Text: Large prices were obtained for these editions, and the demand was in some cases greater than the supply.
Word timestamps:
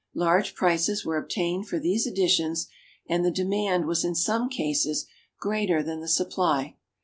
Large 0.15 0.55
prices 0.55 1.05
were 1.05 1.17
obtained 1.19 1.67
for 1.67 1.77
these 1.77 2.07
editions, 2.07 2.65
and 3.07 3.23
the 3.23 3.29
demand 3.29 3.85
was 3.85 4.03
in 4.03 4.15
some 4.15 4.49
cases 4.49 5.05
greater 5.39 5.83
than 5.83 5.99
the 5.99 6.07
supply. 6.07 6.75